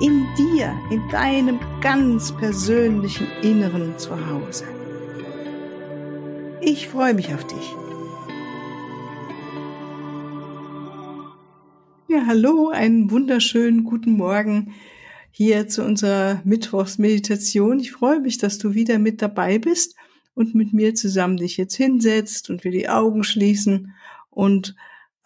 in 0.00 0.26
dir, 0.36 0.72
in 0.90 1.08
deinem 1.08 1.58
ganz 1.80 2.30
persönlichen 2.36 3.26
Inneren 3.42 3.98
zu 3.98 4.10
Hause. 4.28 4.64
Ich 6.60 6.88
freue 6.88 7.14
mich 7.14 7.34
auf 7.34 7.44
dich. 7.46 7.74
Ja, 12.08 12.26
hallo, 12.26 12.68
einen 12.68 13.10
wunderschönen 13.10 13.84
guten 13.84 14.12
Morgen 14.12 14.74
hier 15.30 15.68
zu 15.68 15.84
unserer 15.84 16.40
Mittwochsmeditation. 16.44 17.80
Ich 17.80 17.92
freue 17.92 18.20
mich, 18.20 18.38
dass 18.38 18.58
du 18.58 18.74
wieder 18.74 18.98
mit 18.98 19.20
dabei 19.20 19.58
bist 19.58 19.96
und 20.34 20.54
mit 20.54 20.72
mir 20.72 20.94
zusammen 20.94 21.36
dich 21.36 21.56
jetzt 21.56 21.74
hinsetzt 21.74 22.50
und 22.50 22.64
wir 22.64 22.70
die 22.70 22.88
Augen 22.88 23.24
schließen 23.24 23.94
und 24.30 24.76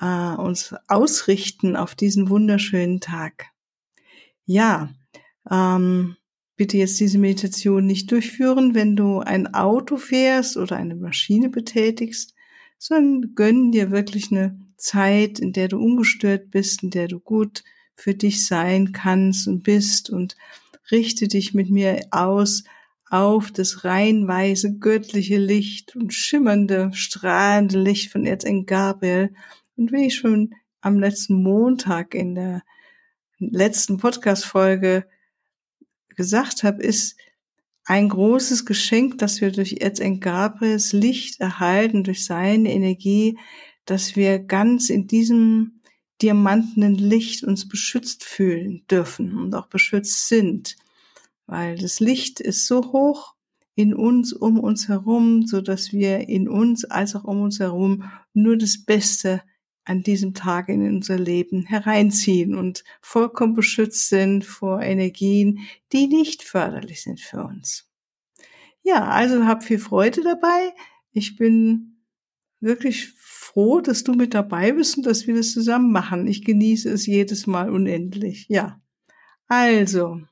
äh, 0.00 0.34
uns 0.34 0.74
ausrichten 0.88 1.76
auf 1.76 1.94
diesen 1.94 2.30
wunderschönen 2.30 3.00
Tag. 3.00 3.51
Ja, 4.44 4.90
ähm, 5.50 6.16
bitte 6.56 6.76
jetzt 6.78 7.00
diese 7.00 7.18
Meditation 7.18 7.86
nicht 7.86 8.10
durchführen, 8.10 8.74
wenn 8.74 8.96
du 8.96 9.20
ein 9.20 9.52
Auto 9.54 9.96
fährst 9.96 10.56
oder 10.56 10.76
eine 10.76 10.94
Maschine 10.94 11.48
betätigst, 11.48 12.34
sondern 12.78 13.34
gönn 13.34 13.72
dir 13.72 13.90
wirklich 13.90 14.30
eine 14.30 14.60
Zeit, 14.76 15.38
in 15.38 15.52
der 15.52 15.68
du 15.68 15.78
ungestört 15.78 16.50
bist, 16.50 16.82
in 16.82 16.90
der 16.90 17.08
du 17.08 17.20
gut 17.20 17.62
für 17.94 18.14
dich 18.14 18.46
sein 18.46 18.92
kannst 18.92 19.46
und 19.46 19.62
bist 19.62 20.10
und 20.10 20.36
richte 20.90 21.28
dich 21.28 21.54
mit 21.54 21.70
mir 21.70 22.00
aus 22.10 22.64
auf 23.08 23.52
das 23.52 23.84
rein 23.84 24.26
weiße 24.26 24.78
göttliche 24.78 25.36
Licht 25.38 25.94
und 25.94 26.14
schimmernde, 26.14 26.90
strahlende 26.94 27.80
Licht 27.80 28.10
von 28.10 28.24
Erzengel 28.24 28.64
Gabriel. 28.64 29.34
Und 29.76 29.92
wie 29.92 30.06
ich 30.06 30.16
schon 30.16 30.54
am 30.80 30.98
letzten 30.98 31.42
Montag 31.42 32.14
in 32.14 32.34
der 32.34 32.62
letzten 33.50 33.98
Podcast-Folge 33.98 35.06
gesagt 36.16 36.62
habe, 36.62 36.82
ist 36.82 37.16
ein 37.84 38.08
großes 38.08 38.64
Geschenk, 38.64 39.18
dass 39.18 39.40
wir 39.40 39.50
durch 39.50 39.80
Erzengel 39.80 40.20
Gabriels 40.20 40.92
Licht 40.92 41.40
erhalten, 41.40 42.04
durch 42.04 42.24
seine 42.24 42.72
Energie, 42.72 43.38
dass 43.84 44.14
wir 44.14 44.38
ganz 44.38 44.88
in 44.88 45.06
diesem 45.06 45.80
diamantenen 46.20 46.94
Licht 46.94 47.42
uns 47.42 47.68
beschützt 47.68 48.24
fühlen 48.24 48.84
dürfen 48.88 49.36
und 49.36 49.54
auch 49.54 49.66
beschützt 49.66 50.28
sind. 50.28 50.76
Weil 51.46 51.76
das 51.76 51.98
Licht 51.98 52.40
ist 52.40 52.66
so 52.66 52.92
hoch 52.92 53.34
in 53.74 53.94
uns, 53.94 54.32
um 54.32 54.60
uns 54.60 54.88
herum, 54.88 55.46
so 55.46 55.60
dass 55.60 55.92
wir 55.92 56.28
in 56.28 56.48
uns 56.48 56.84
als 56.84 57.16
auch 57.16 57.24
um 57.24 57.40
uns 57.40 57.58
herum 57.58 58.04
nur 58.32 58.56
das 58.56 58.84
Beste 58.84 59.42
an 59.84 60.02
diesem 60.02 60.34
Tag 60.34 60.68
in 60.68 60.86
unser 60.86 61.18
Leben 61.18 61.64
hereinziehen 61.64 62.54
und 62.54 62.84
vollkommen 63.00 63.54
beschützt 63.54 64.08
sind 64.08 64.44
vor 64.44 64.80
Energien, 64.80 65.60
die 65.92 66.06
nicht 66.06 66.42
förderlich 66.42 67.02
sind 67.02 67.20
für 67.20 67.44
uns. 67.44 67.88
Ja, 68.82 69.08
also 69.08 69.44
hab 69.46 69.62
viel 69.64 69.78
Freude 69.78 70.22
dabei. 70.22 70.72
Ich 71.12 71.36
bin 71.36 72.04
wirklich 72.60 73.12
froh, 73.16 73.80
dass 73.80 74.04
du 74.04 74.14
mit 74.14 74.34
dabei 74.34 74.72
bist 74.72 74.96
und 74.96 75.06
dass 75.06 75.26
wir 75.26 75.34
das 75.34 75.52
zusammen 75.52 75.92
machen. 75.92 76.26
Ich 76.26 76.44
genieße 76.44 76.90
es 76.90 77.06
jedes 77.06 77.46
Mal 77.46 77.70
unendlich. 77.70 78.46
Ja. 78.48 78.80
Also, 79.48 80.22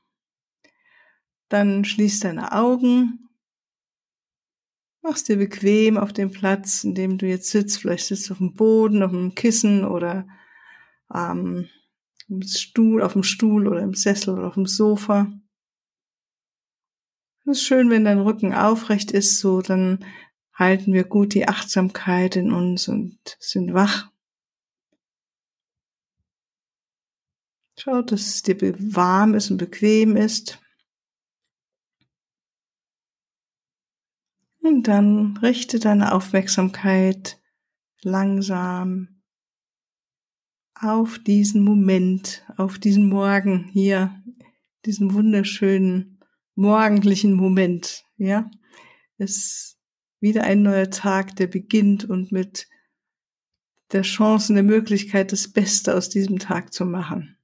dann 1.49 1.85
schließ 1.85 2.21
deine 2.21 2.53
Augen, 2.53 3.29
mach's 5.01 5.23
dir 5.23 5.37
bequem 5.37 5.97
auf 5.97 6.13
dem 6.13 6.31
Platz, 6.31 6.83
in 6.83 6.95
dem 6.95 7.17
du 7.17 7.27
jetzt 7.27 7.49
sitzt. 7.49 7.79
Vielleicht 7.79 8.07
sitzt 8.07 8.29
du 8.29 8.33
auf 8.33 8.37
dem 8.37 8.53
Boden, 8.53 9.03
auf 9.03 9.11
dem 9.11 9.35
Kissen 9.35 9.83
oder 9.83 10.27
ähm, 11.13 11.67
im 12.29 12.41
Stuhl, 12.43 13.01
auf 13.01 13.13
dem 13.13 13.23
Stuhl 13.23 13.67
oder 13.67 13.81
im 13.81 13.93
Sessel 13.93 14.35
oder 14.35 14.47
auf 14.47 14.53
dem 14.53 14.65
Sofa. 14.65 15.31
Es 17.45 17.57
ist 17.57 17.63
schön, 17.63 17.89
wenn 17.89 18.05
dein 18.05 18.19
Rücken 18.19 18.53
aufrecht 18.53 19.11
ist, 19.11 19.39
so 19.39 19.61
dann 19.61 20.05
halten 20.53 20.93
wir 20.93 21.03
gut 21.03 21.33
die 21.33 21.47
Achtsamkeit 21.47 22.35
in 22.35 22.51
uns 22.51 22.87
und 22.87 23.17
sind 23.39 23.73
wach. 23.73 24.11
Schau, 27.77 28.03
dass 28.03 28.21
es 28.21 28.43
dir 28.43 28.75
warm 28.95 29.33
ist 29.33 29.49
und 29.49 29.57
bequem 29.57 30.15
ist. 30.15 30.60
Und 34.61 34.87
dann 34.87 35.37
richte 35.37 35.79
deine 35.79 36.13
Aufmerksamkeit 36.13 37.39
langsam 38.03 39.21
auf 40.75 41.19
diesen 41.19 41.63
Moment, 41.63 42.45
auf 42.57 42.79
diesen 42.79 43.09
Morgen 43.09 43.69
hier, 43.71 44.23
diesen 44.85 45.13
wunderschönen 45.13 46.19
morgendlichen 46.55 47.33
Moment, 47.33 48.03
ja. 48.17 48.49
Es 49.17 49.37
ist 49.37 49.77
wieder 50.19 50.43
ein 50.43 50.61
neuer 50.63 50.89
Tag, 50.89 51.35
der 51.35 51.47
beginnt 51.47 52.05
und 52.05 52.31
mit 52.31 52.67
der 53.91 54.03
Chance 54.03 54.51
und 54.51 54.55
der 54.55 54.63
Möglichkeit, 54.63 55.31
das 55.31 55.51
Beste 55.51 55.95
aus 55.95 56.09
diesem 56.09 56.39
Tag 56.39 56.73
zu 56.73 56.85
machen. 56.85 57.37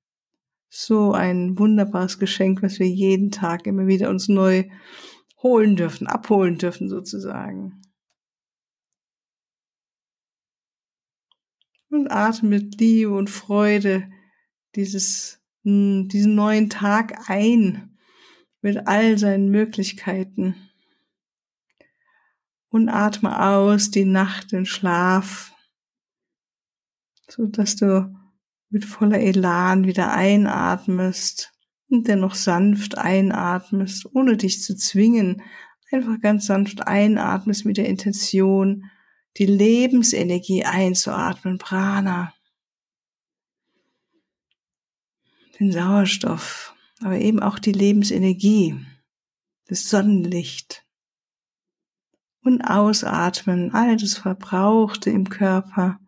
So 0.69 1.13
ein 1.13 1.57
wunderbares 1.57 2.19
Geschenk, 2.19 2.61
was 2.61 2.79
wir 2.79 2.87
jeden 2.87 3.31
Tag 3.31 3.67
immer 3.67 3.87
wieder 3.87 4.09
uns 4.09 4.27
neu 4.27 4.65
holen 5.41 5.75
dürfen, 5.75 6.07
abholen 6.07 6.57
dürfen 6.57 6.89
sozusagen. 6.89 7.81
Und 11.89 12.09
atme 12.11 12.49
mit 12.49 12.79
Liebe 12.79 13.11
und 13.11 13.29
Freude 13.29 14.11
dieses, 14.75 15.41
diesen 15.63 16.35
neuen 16.35 16.69
Tag 16.69 17.29
ein 17.29 17.97
mit 18.61 18.87
all 18.87 19.17
seinen 19.17 19.49
Möglichkeiten. 19.49 20.55
Und 22.69 22.89
atme 22.89 23.47
aus 23.47 23.91
die 23.91 24.05
Nacht 24.05 24.51
in 24.51 24.65
Schlaf, 24.65 25.53
so 27.29 27.45
dass 27.45 27.77
du 27.77 28.13
mit 28.69 28.83
voller 28.83 29.19
Elan 29.19 29.85
wieder 29.85 30.11
einatmest 30.11 31.56
und 31.89 32.07
dennoch 32.07 32.35
sanft 32.35 32.97
einatmest, 32.97 34.07
ohne 34.13 34.37
dich 34.37 34.61
zu 34.61 34.75
zwingen, 34.75 35.41
einfach 35.91 36.19
ganz 36.21 36.45
sanft 36.45 36.85
einatmest 36.87 37.65
mit 37.65 37.77
der 37.77 37.87
Intention, 37.87 38.89
die 39.37 39.45
Lebensenergie 39.45 40.65
einzuatmen, 40.65 41.57
Prana, 41.57 42.33
den 45.59 45.71
Sauerstoff, 45.71 46.75
aber 47.01 47.19
eben 47.19 47.41
auch 47.41 47.59
die 47.59 47.71
Lebensenergie, 47.71 48.85
das 49.67 49.89
Sonnenlicht. 49.89 50.83
Und 52.41 52.61
ausatmen, 52.61 53.73
all 53.73 53.97
das 53.97 54.17
Verbrauchte 54.17 55.09
im 55.09 55.27
Körper, 55.27 55.99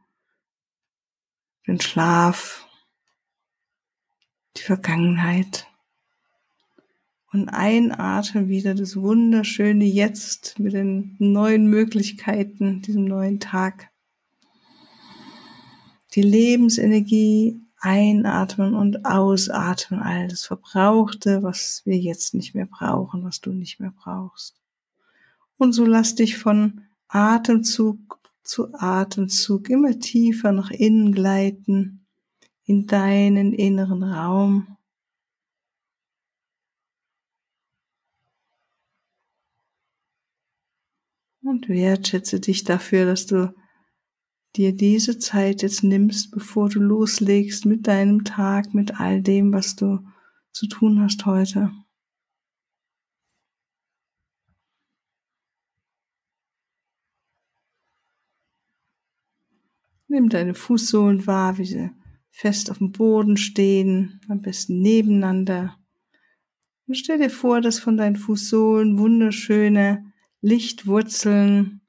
den 1.68 1.82
Schlaf, 1.82 2.66
die 4.56 4.62
Vergangenheit 4.62 5.68
und 7.32 7.50
einatmen 7.50 8.50
wieder 8.50 8.74
das 8.74 8.96
wunderschöne 8.96 9.86
Jetzt 9.86 10.60
mit 10.60 10.74
den 10.74 11.16
neuen 11.20 11.68
Möglichkeiten, 11.68 12.82
diesem 12.82 13.06
neuen 13.06 13.40
Tag. 13.40 13.90
Die 16.16 16.24
Lebensenergie 16.24 17.62
einatmen 17.80 18.74
und 18.74 19.06
ausatmen, 19.06 20.02
all 20.02 20.28
das 20.28 20.46
Verbrauchte, 20.46 21.44
was 21.44 21.84
wir 21.86 21.98
jetzt 21.98 22.34
nicht 22.34 22.56
mehr 22.56 22.66
brauchen, 22.66 23.24
was 23.24 23.42
du 23.42 23.52
nicht 23.52 23.80
mehr 23.80 23.94
brauchst. 23.96 24.60
Und 25.58 25.74
so 25.74 25.86
lass 25.86 26.16
dich 26.16 26.38
von 26.38 26.82
Atemzug 27.08 28.20
zu 28.44 28.74
Atemzug 28.74 29.70
immer 29.70 30.00
tiefer 30.00 30.52
nach 30.52 30.72
innen 30.72 31.14
gleiten 31.14 32.06
in 32.66 32.88
deinen 32.88 33.54
inneren 33.54 34.04
Raum. 34.04 34.78
und 41.50 41.68
wertschätze 41.68 42.40
dich 42.40 42.64
dafür, 42.64 43.06
dass 43.06 43.26
du 43.26 43.54
dir 44.56 44.76
diese 44.76 45.18
Zeit 45.20 45.62
jetzt 45.62 45.84
nimmst, 45.84 46.32
bevor 46.32 46.70
du 46.70 46.80
loslegst 46.80 47.66
mit 47.66 47.88
deinem 47.88 48.24
Tag, 48.24 48.74
mit 48.74 49.00
all 49.00 49.22
dem, 49.22 49.52
was 49.52 49.76
du 49.76 50.00
zu 50.52 50.68
tun 50.68 51.02
hast 51.02 51.26
heute. 51.26 51.72
Nimm 60.08 60.30
deine 60.30 60.56
Fußsohlen 60.56 61.28
wahr, 61.28 61.60
wie 61.60 61.66
sie 61.66 61.92
fest 62.32 62.72
auf 62.72 62.80
dem 62.80 62.92
Boden 62.92 63.38
stehen, 63.38 64.22
am 64.28 64.42
besten 64.42 64.82
nebeneinander. 64.82 65.78
Und 66.88 66.96
stell 66.96 67.20
dir 67.20 67.30
vor, 67.30 67.62
dass 67.62 67.80
von 67.80 67.98
deinen 67.98 68.16
Fußsohlen 68.16 68.98
wunderschöne 68.98 70.09
Lichtwurzeln 70.42 71.82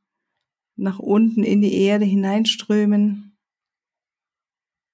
nach 0.76 0.98
unten 0.98 1.44
in 1.44 1.60
die 1.60 1.74
Erde 1.74 2.04
hineinströmen. 2.04 3.36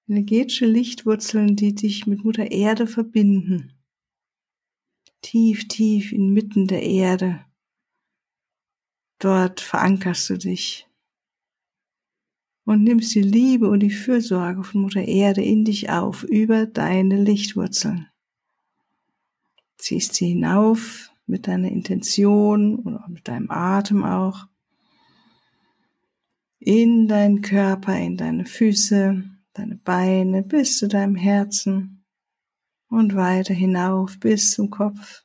Energetische 0.09 0.67
Lichtwurzeln, 0.67 1.57
die 1.57 1.75
dich 1.75 2.07
mit 2.07 2.25
Mutter 2.25 2.51
Erde 2.51 2.87
verbinden. 2.87 3.73
Tief, 5.23 5.69
tief 5.69 6.13
inmitten 6.13 6.67
der 6.67 6.83
Erde. 6.83 7.45
Dort 9.19 9.61
verankerst 9.61 10.31
du 10.31 10.39
dich 10.39 10.87
und 12.67 12.83
nimmst 12.83 13.15
die 13.15 13.23
Liebe 13.23 13.69
und 13.71 13.81
die 13.81 13.91
Fürsorge 13.91 14.65
von 14.65 14.83
Mutter 14.83 15.03
Erde 15.03 15.43
in 15.43 15.65
dich 15.65 15.89
auf 15.89 16.25
über 16.25 16.67
deine 16.67 17.23
Lichtwurzeln. 17.23 18.09
Ziehst 19.79 20.15
sie 20.15 20.29
hinauf 20.29 21.11
mit 21.27 21.47
deiner 21.49 21.71
Intention 21.71 22.77
oder 22.77 23.05
mit 23.09 23.29
deinem 23.29 23.51
Atem 23.51 24.05
auch 24.05 24.47
in 26.59 27.07
deinen 27.07 27.43
Körper, 27.43 27.97
in 27.97 28.17
deine 28.17 28.45
Füße, 28.45 29.25
deine 29.53 29.77
Beine 29.77 30.43
bis 30.43 30.79
zu 30.79 30.89
deinem 30.89 31.15
Herzen 31.15 32.05
und 32.89 33.15
weiter 33.15 33.55
hinauf 33.55 34.19
bis 34.19 34.53
zum 34.53 34.71
Kopf. 34.71 35.25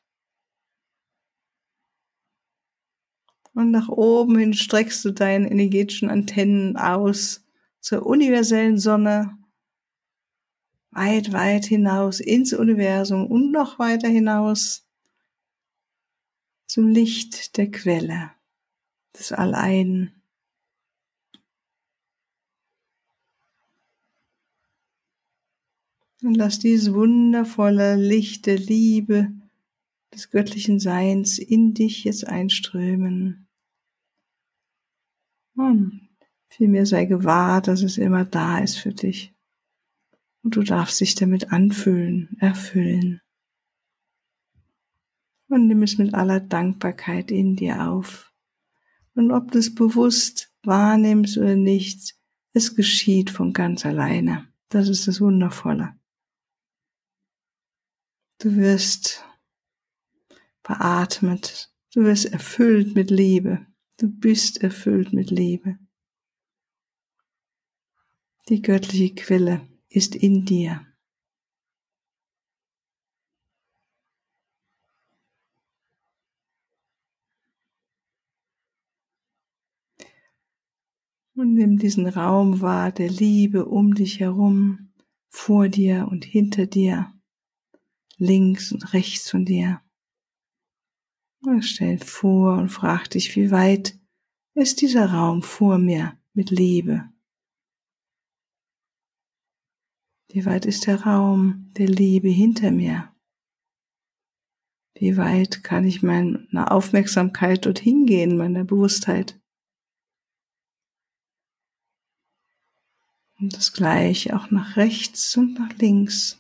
Und 3.53 3.71
nach 3.71 3.89
oben 3.89 4.37
hin 4.37 4.53
streckst 4.53 5.03
du 5.03 5.11
deine 5.11 5.49
energetischen 5.49 6.09
Antennen 6.09 6.77
aus 6.77 7.45
zur 7.79 8.05
universellen 8.05 8.77
Sonne, 8.77 9.37
weit, 10.91 11.33
weit 11.33 11.65
hinaus 11.65 12.19
ins 12.19 12.53
Universum 12.53 13.27
und 13.27 13.51
noch 13.51 13.79
weiter 13.79 14.07
hinaus 14.07 14.87
zum 16.71 16.87
Licht 16.87 17.57
der 17.57 17.69
Quelle 17.69 18.31
des 19.19 19.33
Allein. 19.33 20.13
Und 26.23 26.35
lass 26.35 26.59
dieses 26.59 26.93
wundervolle 26.93 27.97
Licht 27.97 28.45
der 28.45 28.57
Liebe 28.57 29.33
des 30.13 30.29
göttlichen 30.29 30.79
Seins 30.79 31.39
in 31.39 31.73
dich 31.73 32.05
jetzt 32.05 32.25
einströmen. 32.25 33.49
Und 35.55 36.07
vielmehr 36.47 36.85
sei 36.85 37.03
gewahr, 37.03 37.61
dass 37.61 37.81
es 37.81 37.97
immer 37.97 38.23
da 38.23 38.59
ist 38.59 38.77
für 38.77 38.93
dich. 38.93 39.33
Und 40.41 40.55
du 40.55 40.63
darfst 40.63 41.01
dich 41.01 41.15
damit 41.15 41.51
anfüllen, 41.51 42.37
erfüllen. 42.39 43.20
Und 45.51 45.67
nimm 45.67 45.83
es 45.83 45.97
mit 45.97 46.13
aller 46.13 46.39
Dankbarkeit 46.39 47.29
in 47.29 47.57
dir 47.57 47.89
auf. 47.89 48.31
Und 49.15 49.31
ob 49.31 49.51
du 49.51 49.59
es 49.59 49.75
bewusst 49.75 50.49
wahrnimmst 50.63 51.37
oder 51.37 51.57
nicht, 51.57 52.15
es 52.53 52.73
geschieht 52.73 53.29
von 53.29 53.51
ganz 53.51 53.85
alleine. 53.85 54.47
Das 54.69 54.87
ist 54.87 55.09
das 55.09 55.19
Wundervolle. 55.19 55.93
Du 58.39 58.55
wirst 58.55 59.25
beatmet. 60.63 61.69
Du 61.93 62.05
wirst 62.05 62.31
erfüllt 62.31 62.95
mit 62.95 63.11
Liebe. 63.11 63.67
Du 63.97 64.07
bist 64.07 64.63
erfüllt 64.63 65.11
mit 65.11 65.31
Liebe. 65.31 65.77
Die 68.47 68.61
göttliche 68.61 69.15
Quelle 69.15 69.67
ist 69.89 70.15
in 70.15 70.45
dir. 70.45 70.87
Und 81.41 81.55
nimm 81.55 81.79
diesen 81.79 82.05
Raum 82.05 82.61
wahr 82.61 82.91
der 82.91 83.09
Liebe 83.09 83.65
um 83.65 83.95
dich 83.95 84.19
herum, 84.19 84.91
vor 85.27 85.69
dir 85.69 86.07
und 86.11 86.23
hinter 86.23 86.67
dir, 86.67 87.11
links 88.17 88.71
und 88.71 88.93
rechts 88.93 89.27
von 89.31 89.43
dir. 89.43 89.81
Und 91.43 91.63
stell 91.63 91.97
vor 91.97 92.59
und 92.59 92.69
frag 92.69 93.09
dich, 93.09 93.35
wie 93.35 93.49
weit 93.49 93.99
ist 94.53 94.81
dieser 94.81 95.13
Raum 95.13 95.41
vor 95.41 95.79
mir 95.79 96.15
mit 96.33 96.51
Liebe? 96.51 97.09
Wie 100.31 100.45
weit 100.45 100.67
ist 100.67 100.85
der 100.85 101.01
Raum 101.01 101.71
der 101.75 101.87
Liebe 101.87 102.29
hinter 102.29 102.69
mir? 102.69 103.11
Wie 104.93 105.17
weit 105.17 105.63
kann 105.63 105.87
ich 105.87 106.03
meine 106.03 106.69
Aufmerksamkeit 106.69 107.65
dorthin 107.65 108.05
gehen, 108.05 108.37
meine 108.37 108.63
Bewusstheit? 108.63 109.40
Und 113.41 113.57
das 113.57 113.73
gleiche 113.73 114.35
auch 114.35 114.51
nach 114.51 114.77
rechts 114.77 115.35
und 115.35 115.55
nach 115.55 115.73
links. 115.79 116.39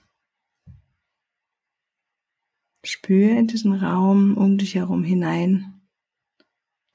Spür 2.85 3.31
in 3.31 3.47
diesen 3.47 3.73
Raum 3.73 4.37
um 4.37 4.59
dich 4.59 4.75
herum 4.75 5.03
hinein, 5.03 5.81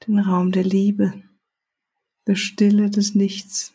den 0.07 0.19
Raum 0.19 0.53
der 0.53 0.63
Liebe, 0.63 1.23
der 2.25 2.35
Stille 2.35 2.89
des 2.89 3.15
Nichts. 3.15 3.73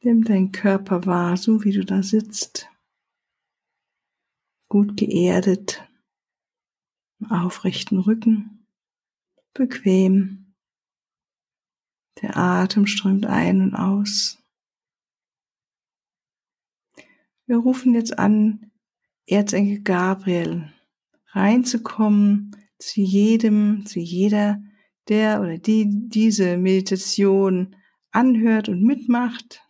Nimm 0.00 0.24
deinen 0.24 0.50
Körper 0.50 1.06
wahr, 1.06 1.36
so 1.36 1.62
wie 1.62 1.70
du 1.70 1.84
da 1.84 2.02
sitzt, 2.02 2.68
gut 4.68 4.96
geerdet, 4.96 5.88
aufrechten 7.30 7.98
Rücken, 7.98 8.66
bequem. 9.54 10.54
Der 12.20 12.36
Atem 12.36 12.86
strömt 12.86 13.26
ein 13.26 13.60
und 13.62 13.74
aus. 13.74 14.38
Wir 17.46 17.56
rufen 17.56 17.94
jetzt 17.94 18.18
an, 18.18 18.70
Erzengel 19.26 19.80
Gabriel, 19.80 20.72
reinzukommen 21.28 22.56
zu 22.78 23.00
jedem, 23.00 23.86
zu 23.86 24.00
jeder, 24.00 24.62
der 25.08 25.40
oder 25.40 25.58
die 25.58 26.08
diese 26.08 26.56
Meditation 26.56 27.76
anhört 28.10 28.68
und 28.68 28.82
mitmacht. 28.82 29.62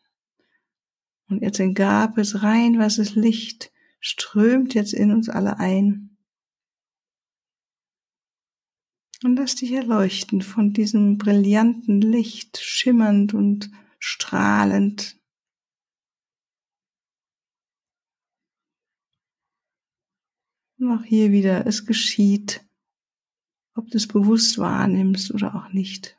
Und 1.29 1.43
Erzengel 1.43 1.75
Gabriel 1.75 2.37
rein, 2.37 2.79
was 2.79 2.99
ist 2.99 3.15
Licht, 3.15 3.73
strömt 4.01 4.75
jetzt 4.75 4.93
in 4.93 5.11
uns 5.13 5.29
alle 5.29 5.59
ein. 5.59 6.12
Und 9.25 9.37
lass 9.37 9.55
dich 9.55 9.73
erleuchten 9.73 10.43
von 10.43 10.73
diesem 10.73 11.17
brillanten 11.17 12.01
Licht, 12.01 12.59
schimmernd 12.59 13.35
und 13.35 13.71
strahlend. 14.01 15.17
Und 20.79 20.91
auch 20.91 21.05
hier 21.05 21.31
wieder, 21.31 21.67
es 21.67 21.87
geschieht, 21.87 22.67
ob 23.75 23.89
du 23.91 23.97
es 23.97 24.09
bewusst 24.09 24.59
wahrnimmst 24.59 25.33
oder 25.33 25.55
auch 25.55 25.73
nicht. 25.73 26.19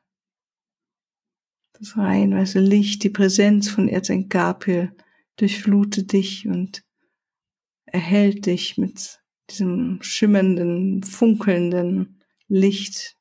Das 1.74 1.98
rein 1.98 2.32
weiße 2.32 2.62
Licht, 2.62 3.04
die 3.04 3.10
Präsenz 3.10 3.70
von 3.70 3.90
Erzengel 3.90 4.30
Gabriel 4.30 4.96
durchflutet 5.36 6.14
dich 6.14 6.48
und 6.48 6.86
erhält 7.84 8.46
dich 8.46 8.78
mit 8.78 9.22
diesem 9.50 10.02
schimmernden, 10.02 11.04
funkelnden 11.04 12.23
Licht. 12.56 13.18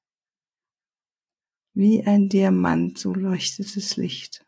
Wie 1.73 2.05
ein 2.05 2.29
Diamant, 2.29 2.99
so 2.99 3.15
leuchtet 3.15 3.75
das 3.75 3.97
Licht. 3.97 4.47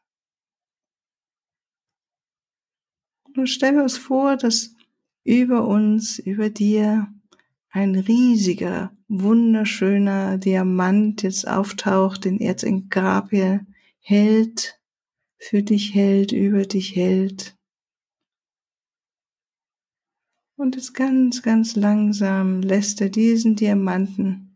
Nun 3.35 3.47
stellen 3.47 3.76
wir 3.76 3.83
uns 3.83 3.97
vor, 3.97 4.37
dass 4.37 4.75
über 5.25 5.67
uns, 5.67 6.19
über 6.19 6.50
dir 6.50 7.11
ein 7.71 7.95
riesiger, 7.95 8.95
wunderschöner 9.09 10.37
Diamant 10.37 11.23
jetzt 11.23 11.49
auftaucht, 11.49 12.26
den 12.26 12.38
Erzengel 12.38 12.87
Gabriel 12.91 13.67
hält, 14.00 14.79
für 15.38 15.62
dich 15.62 15.95
hält, 15.95 16.31
über 16.31 16.67
dich 16.67 16.95
hält. 16.95 17.57
Und 20.57 20.76
jetzt 20.76 20.93
ganz, 20.93 21.41
ganz 21.41 21.75
langsam 21.75 22.61
lässt 22.61 23.00
er 23.00 23.09
diesen 23.09 23.57
Diamanten 23.57 24.50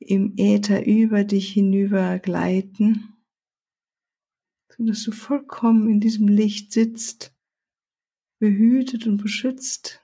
im 0.00 0.34
Äther 0.36 0.86
über 0.86 1.24
dich 1.24 1.52
hinüber 1.52 2.18
gleiten, 2.18 3.14
so 4.68 4.84
dass 4.84 5.04
du 5.04 5.12
vollkommen 5.12 5.88
in 5.88 6.00
diesem 6.00 6.26
Licht 6.26 6.72
sitzt, 6.72 7.34
behütet 8.38 9.06
und 9.06 9.18
beschützt. 9.18 10.02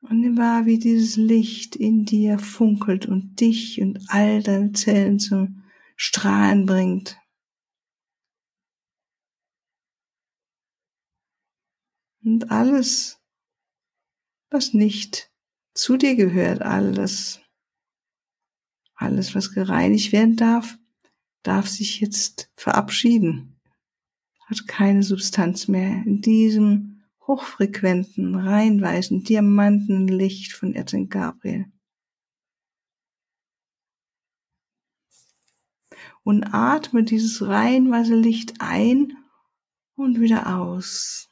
Und 0.00 0.20
nimm 0.20 0.36
wahr, 0.36 0.66
wie 0.66 0.78
dieses 0.78 1.16
Licht 1.16 1.76
in 1.76 2.04
dir 2.04 2.40
funkelt 2.40 3.06
und 3.06 3.40
dich 3.40 3.80
und 3.80 4.00
all 4.08 4.42
deine 4.42 4.72
Zellen 4.72 5.20
zum 5.20 5.62
Strahlen 5.94 6.66
bringt. 6.66 7.16
Und 12.24 12.50
alles, 12.50 13.20
was 14.50 14.74
nicht 14.74 15.32
zu 15.74 15.96
dir 15.96 16.16
gehört, 16.16 16.62
alles, 16.62 17.41
alles, 18.94 19.34
was 19.34 19.52
gereinigt 19.52 20.12
werden 20.12 20.36
darf, 20.36 20.78
darf 21.42 21.66
sich 21.68 22.00
jetzt 22.00 22.50
verabschieden, 22.56 23.60
hat 24.46 24.66
keine 24.68 25.02
Substanz 25.02 25.68
mehr 25.68 26.02
in 26.04 26.20
diesem 26.20 27.02
hochfrequenten, 27.26 28.34
reinweißen, 28.34 29.24
Diamantenlicht 29.24 30.52
von 30.52 30.74
Erzengel 30.74 31.08
Gabriel. 31.08 31.66
Und 36.24 36.44
atme 36.52 37.02
dieses 37.02 37.44
reinweise 37.46 38.14
Licht 38.14 38.54
ein 38.60 39.12
und 39.96 40.20
wieder 40.20 40.58
aus. 40.58 41.28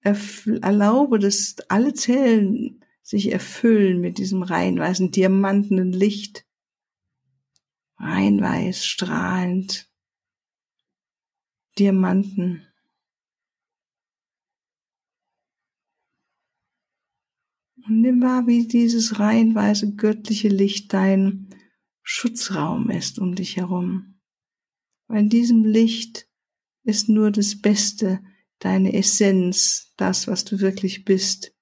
Erlaube, 0.00 1.18
dass 1.18 1.56
alle 1.68 1.94
Zellen 1.94 2.84
sich 3.02 3.32
erfüllen 3.32 4.00
mit 4.00 4.18
diesem 4.18 4.42
reinweißen, 4.42 5.10
diamantenen 5.10 5.92
Licht 5.92 6.45
reinweiß, 7.98 8.84
strahlend, 8.84 9.90
Diamanten. 11.78 12.66
Und 17.86 18.00
nimm 18.00 18.22
wahr, 18.22 18.46
wie 18.46 18.66
dieses 18.66 19.20
reinweise 19.20 19.94
göttliche 19.94 20.48
Licht 20.48 20.92
dein 20.92 21.54
Schutzraum 22.02 22.90
ist 22.90 23.18
um 23.18 23.34
dich 23.34 23.56
herum. 23.56 24.20
Weil 25.06 25.20
in 25.20 25.28
diesem 25.28 25.64
Licht 25.64 26.28
ist 26.82 27.08
nur 27.08 27.30
das 27.30 27.60
Beste, 27.60 28.22
deine 28.58 28.94
Essenz, 28.94 29.92
das, 29.96 30.26
was 30.26 30.44
du 30.44 30.60
wirklich 30.60 31.04
bist, 31.04 31.54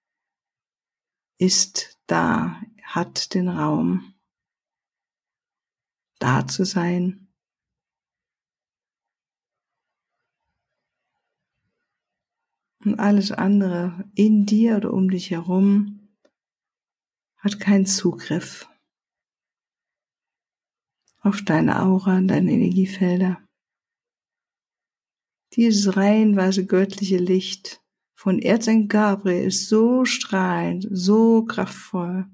ist 1.38 1.98
da, 2.06 2.62
hat 2.82 3.34
den 3.34 3.48
Raum 3.48 4.13
da 6.24 6.46
zu 6.46 6.64
sein. 6.64 7.28
Und 12.82 12.98
alles 12.98 13.30
andere 13.30 14.10
in 14.14 14.46
dir 14.46 14.76
oder 14.78 14.92
um 14.92 15.10
dich 15.10 15.30
herum 15.30 16.16
hat 17.36 17.60
keinen 17.60 17.86
Zugriff 17.86 18.68
auf 21.20 21.42
deine 21.42 21.82
Aura, 21.82 22.20
deine 22.20 22.52
Energiefelder. 22.52 23.46
Dieses 25.54 25.96
reinweise 25.96 26.66
göttliche 26.66 27.18
Licht 27.18 27.82
von 28.14 28.38
Erzengel 28.38 28.88
Gabriel 28.88 29.46
ist 29.46 29.68
so 29.68 30.04
strahlend, 30.04 30.86
so 30.90 31.44
kraftvoll, 31.44 32.26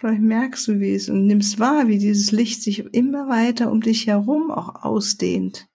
Vielleicht 0.00 0.22
merkst 0.22 0.66
du, 0.66 0.80
wie 0.80 0.94
es 0.94 1.10
und 1.10 1.26
nimmst 1.26 1.58
wahr, 1.58 1.86
wie 1.86 1.98
dieses 1.98 2.32
Licht 2.32 2.62
sich 2.62 2.78
immer 2.94 3.28
weiter 3.28 3.70
um 3.70 3.82
dich 3.82 4.06
herum 4.06 4.50
auch 4.50 4.82
ausdehnt. 4.82 5.68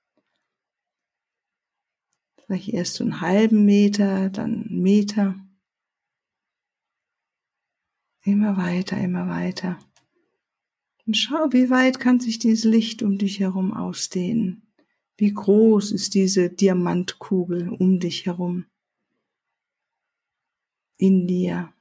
Vielleicht 2.44 2.70
erst 2.70 2.96
so 2.96 3.04
einen 3.04 3.22
halben 3.22 3.66
Meter, 3.66 4.32
dann 4.32 4.66
einen 4.66 4.82
Meter. 4.82 5.36
Immer 8.24 8.58
weiter, 8.58 8.98
immer 8.98 9.28
weiter. 9.28 9.78
Und 11.06 11.16
schau, 11.16 11.52
wie 11.52 11.70
weit 11.70 12.00
kann 12.00 12.20
sich 12.20 12.40
dieses 12.40 12.64
Licht 12.64 13.04
um 13.04 13.20
dich 13.20 13.40
herum 13.40 13.76
ausdehnen. 13.76 14.74
Wie 15.18 15.32
groß 15.32 15.92
ist 15.92 16.16
diese 16.16 16.50
Diamantkugel 16.50 17.70
um 17.70 18.00
dich 18.00 18.26
herum. 18.26 18.66
In 20.98 21.28
dir. 21.28 21.75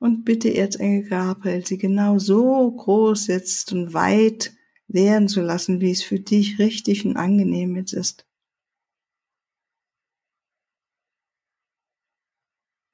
Und 0.00 0.24
bitte 0.24 0.54
Erzengel 0.54 1.08
Gabriel, 1.08 1.64
sie 1.66 1.76
genau 1.76 2.18
so 2.18 2.70
groß 2.70 3.26
jetzt 3.26 3.70
und 3.72 3.92
weit 3.92 4.56
werden 4.88 5.28
zu 5.28 5.42
lassen, 5.42 5.82
wie 5.82 5.90
es 5.90 6.02
für 6.02 6.18
dich 6.18 6.58
richtig 6.58 7.04
und 7.04 7.18
angenehm 7.18 7.76
jetzt 7.76 7.92
ist. 7.92 8.26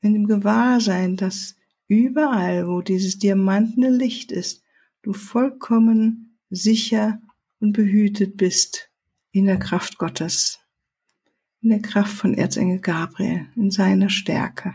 In 0.02 0.14
dem 0.14 0.26
Gewahrsein, 0.26 1.16
dass 1.16 1.56
überall, 1.86 2.66
wo 2.66 2.80
dieses 2.80 3.18
diamantene 3.18 3.90
Licht 3.90 4.32
ist, 4.32 4.64
du 5.02 5.12
vollkommen 5.12 6.38
sicher 6.50 7.22
und 7.60 7.72
behütet 7.72 8.36
bist 8.36 8.90
in 9.30 9.46
der 9.46 9.58
Kraft 9.58 9.98
Gottes, 9.98 10.60
in 11.60 11.70
der 11.70 11.82
Kraft 11.82 12.16
von 12.16 12.34
Erzengel 12.34 12.80
Gabriel, 12.80 13.46
in 13.54 13.70
seiner 13.70 14.10
Stärke. 14.10 14.74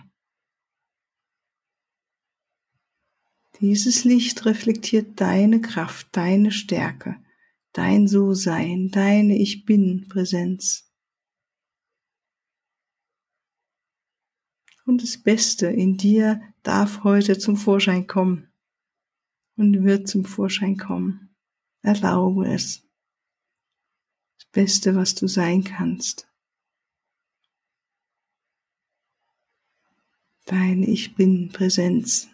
Dieses 3.62 4.06
Licht 4.06 4.48
reflektiert 4.48 5.22
deine 5.22 5.62
Kraft, 5.62 6.08
deine 6.13 6.51
Stärke, 6.51 7.24
dein 7.74 8.08
So-Sein, 8.08 8.89
deine 8.89 9.38
Ich 9.38 9.65
Bin-Präsenz. 9.65 10.91
Und 14.88 15.03
das 15.03 15.22
Beste 15.22 15.68
in 15.68 15.96
dir 15.96 16.41
darf 16.63 17.03
heute 17.03 17.38
zum 17.38 17.56
Vorschein 17.56 18.08
kommen 18.08 18.51
und 19.58 19.84
wird 19.84 20.08
zum 20.08 20.25
Vorschein 20.25 20.75
kommen. 20.75 21.36
Erlaube 21.84 22.51
es. 22.51 22.82
Das 24.39 24.50
Beste, 24.51 24.96
was 24.96 25.13
du 25.13 25.27
sein 25.27 25.63
kannst. 25.63 26.27
Deine 30.46 30.88
Ich 30.88 31.13
Bin-Präsenz. 31.13 32.27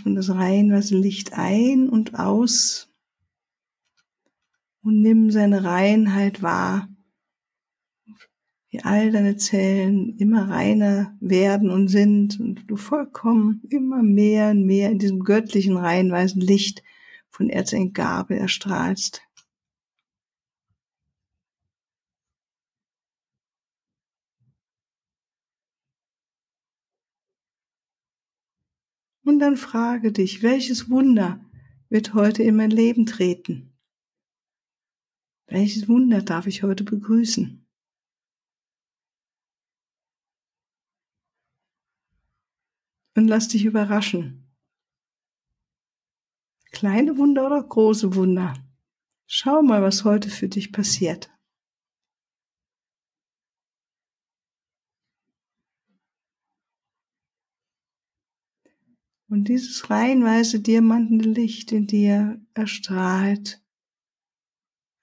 Atme 0.00 0.14
das 0.14 0.30
reinweise 0.30 0.96
Licht 0.96 1.34
ein 1.34 1.88
und 1.90 2.18
aus 2.18 2.88
und 4.82 5.02
nimm 5.02 5.30
seine 5.30 5.62
Reinheit 5.64 6.40
wahr, 6.40 6.88
wie 8.70 8.80
all 8.80 9.10
deine 9.10 9.36
Zellen 9.36 10.16
immer 10.16 10.48
reiner 10.48 11.14
werden 11.20 11.70
und 11.70 11.88
sind 11.88 12.40
und 12.40 12.64
du 12.66 12.76
vollkommen 12.76 13.62
immer 13.68 14.02
mehr 14.02 14.52
und 14.52 14.64
mehr 14.64 14.90
in 14.90 14.98
diesem 14.98 15.20
göttlichen 15.20 15.76
reinweisen 15.76 16.40
Licht 16.40 16.82
von 17.28 17.50
Erzengel 17.50 17.92
Gabe 17.92 18.36
erstrahlst. 18.36 19.20
Und 29.30 29.38
dann 29.38 29.56
frage 29.56 30.10
dich, 30.10 30.42
welches 30.42 30.90
Wunder 30.90 31.38
wird 31.88 32.14
heute 32.14 32.42
in 32.42 32.56
mein 32.56 32.72
Leben 32.72 33.06
treten? 33.06 33.72
Welches 35.46 35.86
Wunder 35.86 36.20
darf 36.20 36.48
ich 36.48 36.64
heute 36.64 36.82
begrüßen? 36.82 37.64
Und 43.14 43.28
lass 43.28 43.46
dich 43.46 43.64
überraschen. 43.64 44.52
Kleine 46.72 47.16
Wunder 47.16 47.46
oder 47.46 47.62
große 47.62 48.16
Wunder. 48.16 48.54
Schau 49.26 49.62
mal, 49.62 49.80
was 49.80 50.02
heute 50.02 50.28
für 50.28 50.48
dich 50.48 50.72
passiert. 50.72 51.30
Und 59.30 59.44
dieses 59.44 59.88
reinweise 59.90 60.58
diamantene 60.58 61.22
Licht 61.22 61.70
in 61.70 61.86
dir 61.86 62.44
erstrahlt 62.52 63.64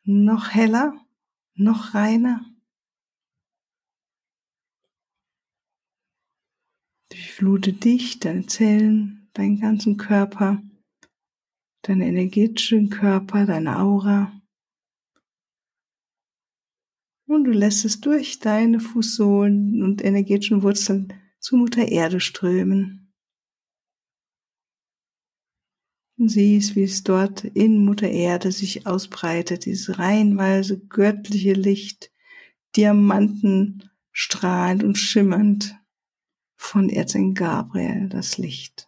noch 0.03 0.51
heller, 0.53 0.99
noch 1.55 1.93
reiner. 1.93 2.45
Durchflute 7.09 7.71
dich, 7.71 8.19
deine 8.19 8.45
Zellen, 8.47 9.29
deinen 9.31 9.61
ganzen 9.61 9.95
Körper, 9.95 10.61
deinen 11.83 12.01
energetischen 12.01 12.89
Körper, 12.89 13.45
deine 13.45 13.79
Aura. 13.79 14.41
Und 17.27 17.45
du 17.45 17.51
lässt 17.51 17.85
es 17.85 18.01
durch 18.01 18.39
deine 18.39 18.81
Fußsohlen 18.81 19.83
und 19.83 20.03
energetischen 20.03 20.63
Wurzeln 20.63 21.13
zu 21.39 21.55
Mutter 21.55 21.87
Erde 21.87 22.19
strömen. 22.19 22.97
Und 22.97 23.07
siehst, 26.17 26.75
wie 26.75 26.83
es 26.83 27.03
dort 27.03 27.43
in 27.43 27.85
Mutter 27.85 28.09
Erde 28.09 28.51
sich 28.51 28.87
ausbreitet, 28.87 29.65
dieses 29.65 29.99
reinweise 29.99 30.79
göttliche 30.79 31.53
Licht, 31.53 32.11
Diamanten 32.75 33.89
strahlend 34.11 34.83
und 34.83 34.97
schimmernd 34.97 35.75
von 36.55 36.89
Erzengel 36.89 37.35
Gabriel, 37.35 38.09
das 38.09 38.37
Licht. 38.37 38.87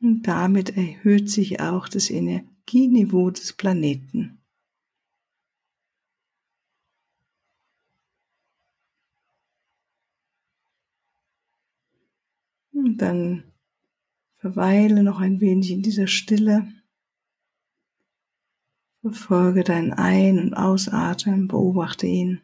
Und 0.00 0.22
damit 0.24 0.76
erhöht 0.76 1.30
sich 1.30 1.60
auch 1.60 1.88
das 1.88 2.10
Energieniveau 2.10 3.30
des 3.30 3.54
Planeten. 3.54 4.35
Und 12.86 12.98
dann 12.98 13.42
verweile 14.36 15.02
noch 15.02 15.18
ein 15.18 15.40
wenig 15.40 15.72
in 15.72 15.82
dieser 15.82 16.06
Stille. 16.06 16.68
Verfolge 19.00 19.64
dein 19.64 19.92
Ein- 19.92 20.38
und 20.38 20.54
Ausatmen, 20.54 21.48
beobachte 21.48 22.06
ihn. 22.06 22.42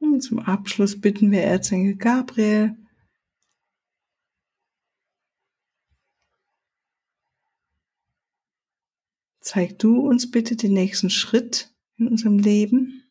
Und 0.00 0.22
zum 0.22 0.38
Abschluss 0.40 1.00
bitten 1.00 1.30
wir 1.30 1.42
Erzengel 1.42 1.94
Gabriel, 1.94 2.76
zeig 9.40 9.78
du 9.78 10.00
uns 10.00 10.30
bitte 10.30 10.56
den 10.56 10.72
nächsten 10.72 11.10
Schritt 11.10 11.74
in 11.96 12.08
unserem 12.08 12.38
Leben. 12.38 13.10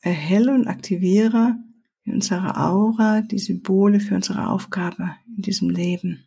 Erhelle 0.00 0.54
und 0.54 0.66
aktiviere 0.66 1.56
in 2.04 2.14
unserer 2.14 2.58
Aura 2.58 3.20
die 3.20 3.38
Symbole 3.38 4.00
für 4.00 4.14
unsere 4.14 4.48
Aufgabe 4.48 5.16
in 5.36 5.42
diesem 5.42 5.68
Leben. 5.68 6.24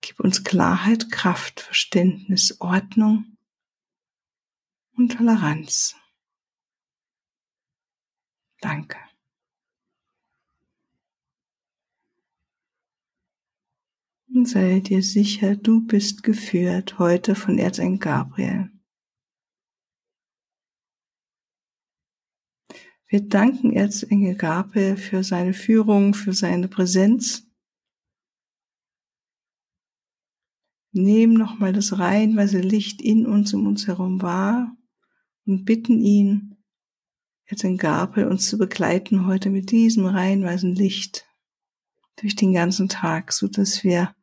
Gib 0.00 0.20
uns 0.20 0.44
Klarheit, 0.44 1.10
Kraft, 1.10 1.60
Verständnis, 1.60 2.60
Ordnung 2.60 3.36
und 4.96 5.12
Toleranz. 5.12 5.96
Danke. 8.60 8.98
Und 14.34 14.46
sei 14.46 14.80
dir 14.80 15.02
sicher, 15.02 15.56
du 15.56 15.86
bist 15.86 16.22
geführt 16.22 16.98
heute 16.98 17.34
von 17.34 17.58
Erzengel 17.58 17.98
Gabriel. 17.98 18.70
Wir 23.06 23.26
danken 23.26 23.72
Erzengel 23.72 24.36
Gabriel 24.36 24.96
für 24.98 25.24
seine 25.24 25.54
Führung, 25.54 26.12
für 26.12 26.34
seine 26.34 26.68
Präsenz. 26.68 27.48
Nehmen 30.92 31.34
nochmal 31.34 31.72
das 31.72 31.98
reinweise 31.98 32.60
Licht 32.60 33.00
in 33.00 33.26
uns, 33.26 33.54
um 33.54 33.66
uns 33.66 33.86
herum 33.86 34.20
wahr 34.20 34.76
und 35.46 35.64
bitten 35.64 36.00
ihn, 36.00 36.57
jetzt 37.50 37.64
in 37.64 37.78
Gabriel 37.78 38.28
uns 38.28 38.48
zu 38.48 38.58
begleiten 38.58 39.26
heute 39.26 39.50
mit 39.50 39.70
diesem 39.70 40.06
reinweisen 40.06 40.74
Licht 40.74 41.26
durch 42.16 42.36
den 42.36 42.52
ganzen 42.52 42.88
Tag, 42.88 43.32
so 43.32 43.48
dass 43.48 43.84
wir 43.84 44.14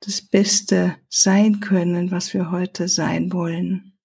das 0.00 0.20
Beste 0.20 0.96
sein 1.08 1.60
können, 1.60 2.10
was 2.10 2.34
wir 2.34 2.50
heute 2.50 2.88
sein 2.88 3.32
wollen. 3.32 3.98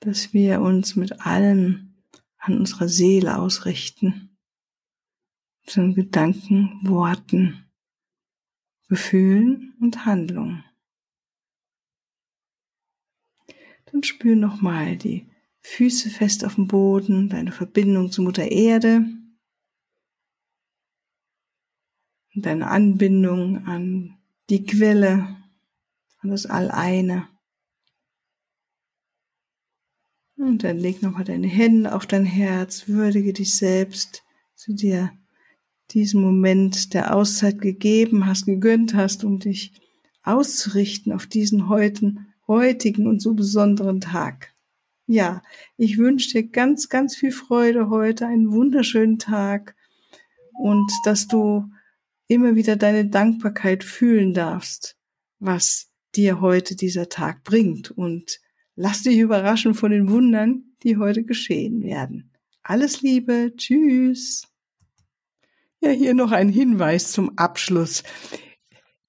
Dass 0.00 0.32
wir 0.32 0.60
uns 0.60 0.96
mit 0.96 1.20
allem 1.20 2.04
an 2.38 2.58
unserer 2.58 2.88
Seele 2.88 3.38
ausrichten, 3.38 4.36
unseren 5.66 5.94
Gedanken, 5.94 6.80
Worten, 6.84 7.70
Gefühlen 8.88 9.74
und 9.80 10.04
Handlungen. 10.04 10.64
Dann 13.92 14.02
spür 14.02 14.34
nochmal 14.34 14.96
die 14.96 15.26
Füße 15.60 16.10
fest 16.10 16.44
auf 16.44 16.56
dem 16.56 16.66
Boden, 16.66 17.28
deine 17.28 17.52
Verbindung 17.52 18.10
zu 18.10 18.22
Mutter 18.22 18.50
Erde 18.50 19.04
deine 22.34 22.68
Anbindung 22.68 23.66
an 23.66 24.16
die 24.48 24.64
Quelle, 24.64 25.36
an 26.18 26.30
das 26.30 26.46
Alleine. 26.46 27.28
Und 30.36 30.64
dann 30.64 30.78
leg 30.78 31.02
nochmal 31.02 31.24
deine 31.24 31.46
Hände 31.46 31.94
auf 31.94 32.06
dein 32.06 32.24
Herz, 32.24 32.88
würdige 32.88 33.32
dich 33.32 33.54
selbst, 33.54 34.24
zu 34.54 34.74
dir 34.74 35.12
diesen 35.90 36.22
Moment 36.22 36.94
der 36.94 37.14
Auszeit 37.14 37.60
gegeben 37.60 38.26
hast, 38.26 38.46
gegönnt 38.46 38.94
hast, 38.94 39.24
um 39.24 39.38
dich 39.38 39.72
auszurichten 40.22 41.12
auf 41.12 41.26
diesen 41.26 41.68
heutigen 41.68 42.31
heutigen 42.46 43.06
und 43.06 43.20
so 43.20 43.34
besonderen 43.34 44.00
Tag. 44.00 44.52
Ja, 45.06 45.42
ich 45.76 45.98
wünsche 45.98 46.30
dir 46.30 46.48
ganz, 46.48 46.88
ganz 46.88 47.16
viel 47.16 47.32
Freude 47.32 47.90
heute, 47.90 48.26
einen 48.26 48.52
wunderschönen 48.52 49.18
Tag 49.18 49.74
und 50.54 50.90
dass 51.04 51.26
du 51.26 51.68
immer 52.28 52.54
wieder 52.54 52.76
deine 52.76 53.06
Dankbarkeit 53.08 53.84
fühlen 53.84 54.32
darfst, 54.32 54.96
was 55.38 55.90
dir 56.14 56.40
heute 56.40 56.76
dieser 56.76 57.08
Tag 57.08 57.42
bringt 57.44 57.90
und 57.90 58.40
lass 58.74 59.02
dich 59.02 59.18
überraschen 59.18 59.74
von 59.74 59.90
den 59.90 60.08
Wundern, 60.10 60.64
die 60.82 60.96
heute 60.96 61.24
geschehen 61.24 61.82
werden. 61.82 62.30
Alles 62.62 63.02
Liebe, 63.02 63.52
tschüss. 63.56 64.48
Ja, 65.80 65.90
hier 65.90 66.14
noch 66.14 66.30
ein 66.30 66.48
Hinweis 66.48 67.10
zum 67.10 67.36
Abschluss. 67.36 68.04